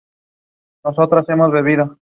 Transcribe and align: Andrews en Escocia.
Andrews 0.83 1.29
en 1.29 1.39
Escocia. 1.43 1.97